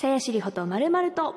[0.00, 1.34] さやしりほとまるまると。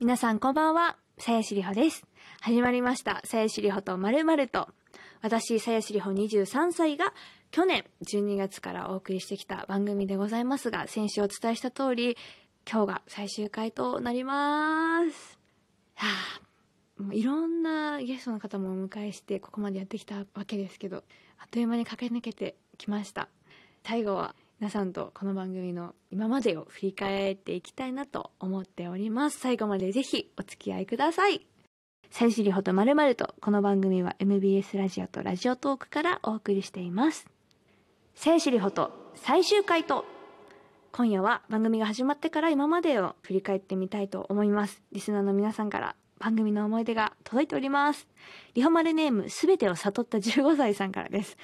[0.00, 2.04] 皆さんこんばんは、さやしりほです。
[2.40, 4.66] 始まりました、さやしりほとまるまると。
[5.20, 7.14] 私、さやしりほ23歳が、
[7.52, 12.16] 去年12月からお送りしてきた番組でございますが、先週お伝えした通り、
[12.68, 15.38] 今日が最終回となります。
[15.94, 16.08] は
[16.98, 21.04] あ、もういろんなゲストの方もお迎えして、ここまでやってきたわけですけど、
[21.38, 23.28] あっという間に駆け抜けてきました。
[23.84, 29.40] 最後は皆さんとこの番組の今までを振り返っていきたいなと思っております。
[29.40, 31.44] 最後までぜひお付き合いください。
[32.12, 37.26] さゆしりほとまるまると、この番組は MBS ラジオとラジオトークからお送りしています。
[38.14, 40.04] さゆしりほと最終回と、
[40.92, 44.80] 今夜は番組が始まってから今までを振り返ってみたいと思います。
[44.92, 48.06] リスナーの皆さんから番組の思い出が届いております。
[48.54, 51.36] リホマルネームすべてを悟った15歳さんからです。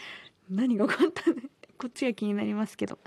[0.49, 1.43] 何が起こったね
[1.79, 2.99] こっちが気になりますけど。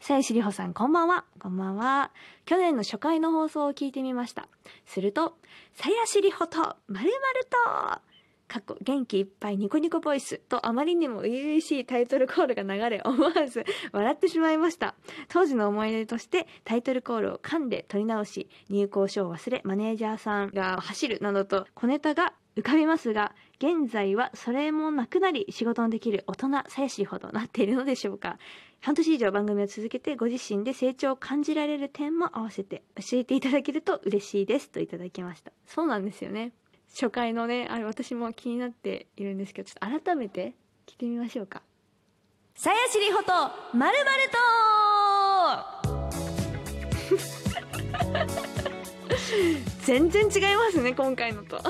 [0.00, 1.24] さやしりほさん、こんばんは。
[1.40, 2.12] こんばんは。
[2.44, 4.48] 去年の初回の放送を聞いてみました。
[4.86, 5.36] すると、
[5.74, 7.10] さやしりほと、まるまる
[7.98, 8.10] と、
[8.46, 14.94] かっこ元気いっぱいニコニコボイスとあまりにも初々しいタイトルコールが流れ思わず笑ってしまいました。
[15.28, 28.38] 当時の思い出としてタイトルコールを噛んで取り直し、入校書を忘れマネージャーさんが走るなどと小ネタが浮かびますが、現在はそれもなくなり仕事のできる大人さやしほどなっているのでしょうか。
[28.80, 35.52] 半年以上番組を続けてご自身で成長を感じられる点も合わせて教えていただけると嬉しいですといただきました。
[35.66, 36.52] そうなんですよね。
[36.88, 40.54] 初回のね、あれ私も気になっているんですけど、ちょっと改めて
[40.86, 41.60] 聞いてみましょうか。
[42.54, 43.32] さやしりほと、
[43.76, 46.00] まるまると
[49.84, 51.60] 全然違いますね、今回のと。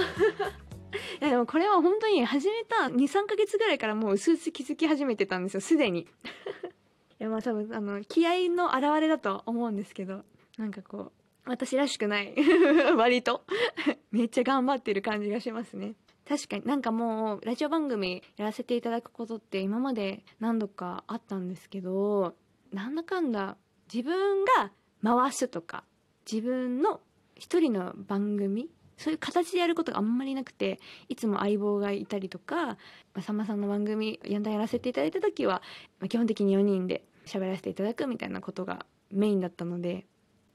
[1.20, 6.00] いやでもこれは本当に始めた2、3ヶ月ぐらいからもう薄々気づき始めてたんですよ、すでに。
[7.20, 10.24] いやまあ多分あの、気合の表れだとは思うんですけど、
[10.56, 11.12] なんかこう、
[11.44, 12.34] 私らしくない。
[12.96, 13.44] 割と。
[14.12, 15.94] めっちゃ頑張ってる感じがしますね。
[16.26, 22.34] 確かになんかもう、ラジオ番組やらせていただくことって今まで何度かあったんですけど、
[22.72, 23.56] なんだかんだ
[23.92, 24.70] 自分が
[25.02, 25.84] 回すとか、
[26.30, 27.00] 自分の
[27.34, 30.78] 一人の番組そういう形でやることがあんまりなくて、
[31.08, 32.76] いつも相棒がいたりとか、
[33.14, 35.62] まさんまさんの番組、やんだやらせていただいた時は、
[36.00, 40.04] まあ、基本的に4人で喋らせていただくみたいなことがメインだったので、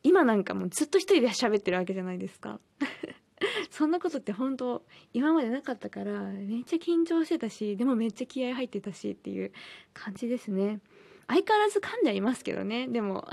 [0.03, 2.59] 今なんかもうずっと一人で喋ってるわけじゃないですか。
[3.71, 9.51] そんなことって本当今までなかったからめっちゃ緊張してたしでもめっちゃ気合入ってたしっていう
[9.93, 10.79] 感じですね
[11.27, 13.27] 相変わらず噛んではいますけどねでも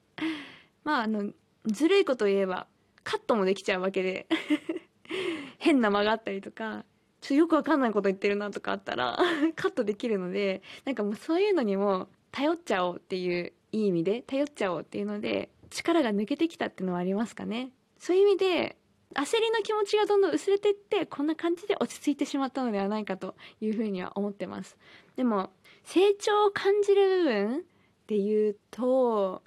[0.84, 1.32] まああの
[1.64, 2.66] ずるいこと言えば
[3.04, 4.26] カットもできちゃうわけで。
[5.58, 6.84] 変な間があったりとか
[7.20, 9.18] ちょっとよくわかんないこと言ってるなとかあったら
[9.56, 17.72] カットできるのでなんかもうそういうのにも頼っちゃおうっていういい意味で頼っちゃおうっていうので力が抜けてきたっていうのはありますかね。
[17.98, 18.76] そういう意味で
[19.14, 24.76] 焦りの気持ちがどんどん薄れていってこんな感じで落ち着いてしまったのではないかというふうには思ってます。
[25.16, 25.50] でも
[25.84, 27.62] 成長を感じる部分っ
[28.06, 29.42] ていうと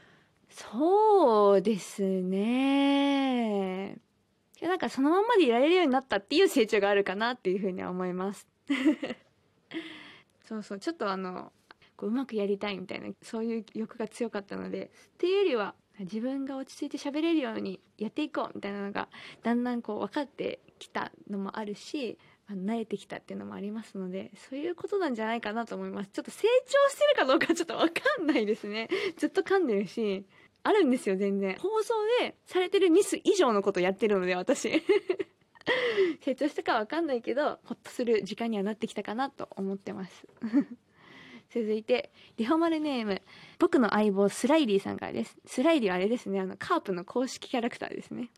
[0.57, 3.97] そうですね。
[4.59, 8.47] なんかそのまんまでいられるようになったっていう成長があるかなっていうふうには思います。
[10.47, 10.79] そうそう。
[10.79, 11.51] ちょっとあの
[11.95, 19.09] こううまくやりたいみたいなそういう欲が強かったのでっていうよりは自分が落ち着いて喋れるようにやっていこうみたいなのが
[19.43, 22.17] だんだんこう分かってきたのもあるし
[22.49, 26.09] あの慣れてきたっていうのもありますのでそういうことなんじゃないかなと思います。
[26.11, 28.89] ちょっと成長してるかどうかちょっと分かんないですね。
[29.17, 30.25] ずっと噛んでるし。
[30.67, 34.83] あるんですよ全然放送でされてるミス以上のことやってるので私
[36.21, 40.27] 成長したか分かんないけどほっとする時間にはなってきたかなと思ってます
[41.49, 43.21] 続いて、リホマルネーム、
[43.57, 45.37] 僕の相棒、スライリーさんからです。
[45.45, 48.29] スライリーはあれですね、あの、カープの公式キャラクターですね。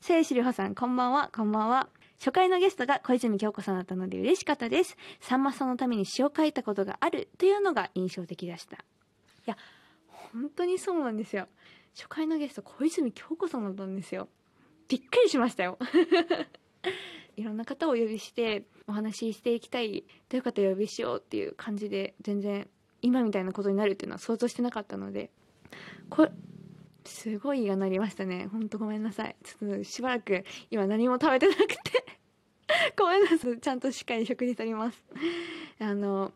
[0.00, 1.88] せいしりほさん、こんばんは、こんばんは。
[2.18, 4.96] 初回のゲストが小泉京子さんだったので嬉しかったです。
[5.20, 8.76] さんまさんのために詩を書いたことがあるというのが印象的でした。
[8.76, 8.80] い
[9.46, 9.56] や、
[10.32, 11.48] 本当にそうなんですよ。
[11.94, 14.28] 初回のゲスト、小泉京子さんだったんですよ。
[14.88, 15.78] びっくりしましたよ。
[17.36, 22.68] いろんな方をお呼びしてお話ししていきたいという方をお呼びしようっていう感じで全然
[23.02, 25.30] 今みたいなことになるっていうのは想像してなかったので
[26.10, 26.32] これ
[27.04, 32.04] すごいが鳴りましたねほんとごめんなさいちょっとしばらく今何も食べてなくて
[32.98, 35.02] ごめんなさいちゃんとしっかり食事とります
[35.78, 36.32] あの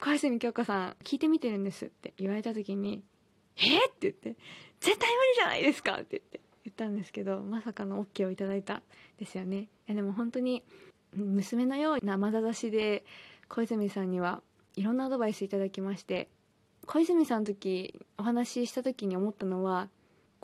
[0.00, 3.02] 小泉京子さん聞いてみてるんですって言われた時に
[3.56, 3.78] 「え？
[3.78, 4.36] っ?」って言って
[4.80, 8.82] 「絶対無理じゃないですか!」って言って言ったんですけどまさかの OK をいただいた
[9.18, 10.62] ですよねいやでも本当に
[11.14, 13.04] 娘のような眼差しで
[13.48, 14.42] 小泉さんには
[14.74, 16.28] いろんなアドバイスいただきまして
[16.86, 19.88] 小泉さんの時お話しした時に思ったのは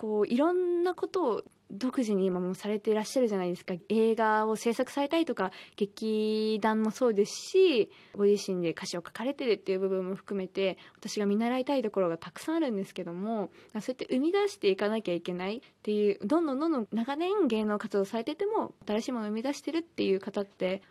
[0.03, 3.75] こういろんなことを独自に今もされていらっしゃるじゃないですか。
[3.89, 20.83] 映画を制作されたりとか劇団もそうですしご自身で歌詞を書かれてるっていう部分も含めて私が見習いたいところがたくさんあるんですけどもそうやって生み出していかなきゃいけないっていうどんどんどんどん長年芸能活動されてても新しいものを生み出してるっていう方って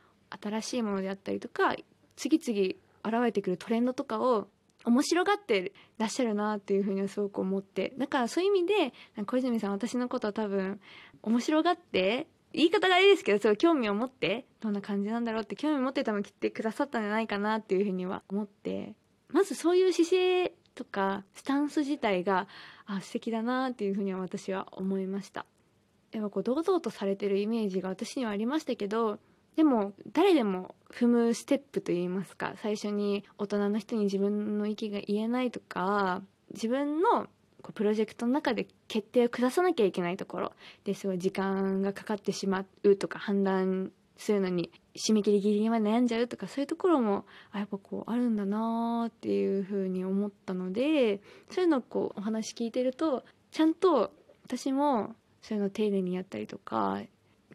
[0.42, 1.76] 新しいものであったりとか
[2.16, 4.48] 次々現れてくるトレンドとかを
[4.86, 7.94] 面白がってらっしゃるなっていうふうにすごく思って。
[7.98, 8.94] だからそういう意味で
[9.26, 10.80] 小泉さん私のことは多分
[11.22, 18.96] 面白がって言い方がいいですけどすごい興味を持ってどんな感じなんだろうって興味を持って多分来てくださったんじゃないかなっていうふうには思って。
[19.30, 22.48] まずそういう姿勢とかスタンス自体が
[22.86, 25.46] あ素敵だなっていうふうには私は思いました。
[26.12, 29.20] やっぱこう堂々とされてるイメージが私にはありましたけど
[29.62, 37.28] でも誰でも踏むステップといいますか最初に大人の人に自分の意見が言えないとか自分の
[37.76, 40.54] プロジェクトの中で決定を下さなきゃいけないところ
[40.84, 51.22] ですごい時間がかかってしまうとか判断するのに締め切りギリギリまで悩んじゃうとかそういうところもあやっぱこうあるんだなっていうふうに思ったので
[51.52, 54.12] そういうのをこうお話聞いてるとちゃんと
[54.44, 55.14] 私も
[55.44, 57.00] そういうのを丁寧にやったりとか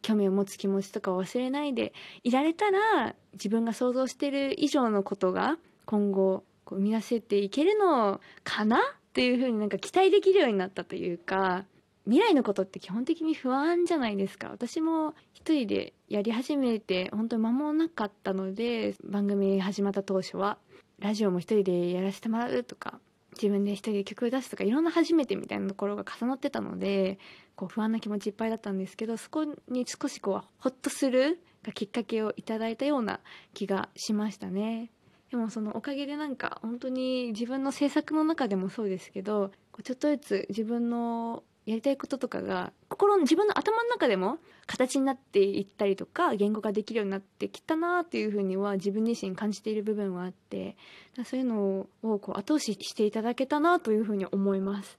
[0.07, 1.93] 興味を持つ気持ちとかを忘れないで
[2.23, 8.81] いられたら自分が想像してる以上のことが今後こう生み出せていけるのかなっ
[9.15, 11.65] ていうふうになんか期待できるようになったというか
[12.05, 14.51] 未来のことって基本的に不安じゃないですか。
[14.51, 20.59] 私も一人でやり始めて本当に間もなかったので番組始まった当初は
[21.01, 23.01] ラジオも一人でやらせてもらうとか
[23.33, 27.19] 自分で一人で曲を出すとかいろんな初めてみたいなところが重なってたので
[27.57, 33.21] こう不安な気持ちいっぱいだったんですけどそこに少しこうホッとするがきっかけをいただいたような
[33.55, 34.91] 気がしましたね。
[35.31, 39.51] でもそのおかげでなんか本当に自分の制作の中でもそうですけど
[39.83, 50.77] ちょっとずつ自分のやりたいこととかが心の自分の頭の中でも形になっていったりとか言語化できるようになってきたなっていうふうには自分自身感じている部分はあって
[51.25, 54.97] そういうのをこう後押ししていただけたなというふうに思います。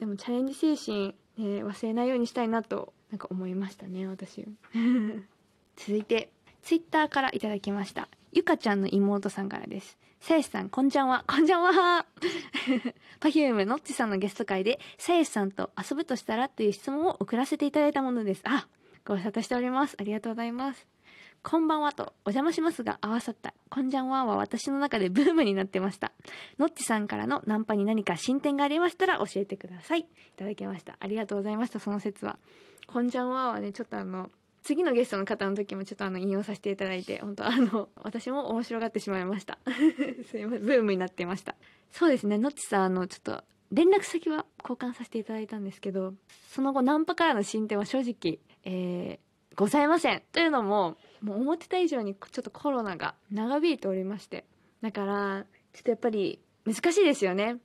[0.00, 4.44] でもチャレンジ精神、ね、忘れないようにしたいなとなんか思いましたね私
[5.76, 6.30] 続いて
[6.62, 12.04] ツイッターからいただきましたゆかちゃんの妹さんからですさやしさん、こんちゃんは、こんちゃんは
[13.20, 18.42] パフュームのっちさんのゲスト会で、さやしさんと遊ぶとしたらという質問を送らせていただいたものです。
[18.44, 18.66] あ、
[19.04, 19.96] ご無沙汰しております。
[19.98, 20.97] ありがとうございます。
[21.42, 26.12] こんばんはと、お邪魔しますが合わさった、こんじゃんはは私の中でブームになってました。
[26.58, 30.00] のっちさんからのナンパに何か進展がありましたら教えてください。
[30.00, 30.06] い
[30.36, 30.96] ただきました。
[31.00, 32.38] ありがとうございました、その説は。
[32.86, 34.30] こんじゃんははね、ちょっとあの、
[34.62, 39.58] 次のゲストの方の時もちょっとあの引用させていただいて本当あの私も面白がってしまいました
[40.30, 41.54] すいませんブームになってました
[41.90, 46.12] そうですねのっちさんあのちょっと連絡先は交換させていただいたんですけど
[46.48, 49.27] その後ナンパからの進展は正直、えー、
[49.58, 50.22] ございません。
[50.32, 54.44] というのももう思ってた以上にちょっとコロナが長引いておりまして。
[54.82, 57.56] だからちょっとやっぱり難しいですよね。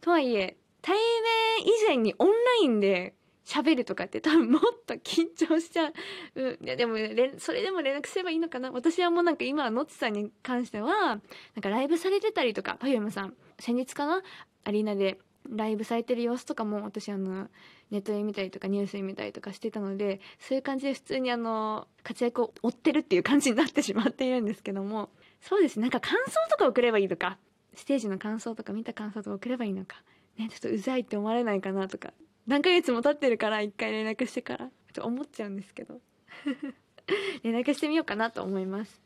[0.00, 3.14] とはいえ対面以前にオンラインで
[3.44, 5.92] 喋るとかって多分もっと緊張しちゃ
[6.34, 6.58] う。
[6.62, 6.96] いやでも
[7.36, 8.72] それでも連絡すればいいのかな。
[8.72, 11.20] 私はもうなんか今のっちさんに関しては、なん
[11.60, 14.22] かライブされてたりとか、パフュームさん、先日かな？
[14.64, 15.18] アリーナで
[15.48, 17.48] ライブされてる様子とかも私あの、
[17.90, 25.10] ネットで見たりとかニュースで見たりとかしてたので、そういう感じで普通にあの、活躍を追ってるっていう感じになってしまっているんですけども、
[25.40, 27.38] そうですなんか感想とか送ればいいとか、
[27.74, 30.02] ステージの感想とか見た感想とか送ればいいのか？
[30.38, 32.12] ね、ちょっとうざいって思われないかなとか。
[32.46, 34.70] 何ヶ月も経ってるから一回連絡してから。
[34.92, 36.00] と思っちゃうんですけど。
[37.42, 39.00] 連絡してみようかなと思います。